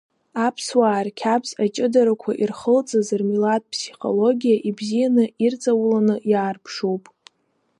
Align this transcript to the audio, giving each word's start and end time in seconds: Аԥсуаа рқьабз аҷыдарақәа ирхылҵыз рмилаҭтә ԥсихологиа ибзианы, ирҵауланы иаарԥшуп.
Аԥсуаа 0.45 1.05
рқьабз 1.07 1.49
аҷыдарақәа 1.63 2.31
ирхылҵыз 2.41 3.07
рмилаҭтә 3.19 3.67
ԥсихологиа 3.71 4.57
ибзианы, 4.69 5.25
ирҵауланы 5.43 6.15
иаарԥшуп. 6.31 7.03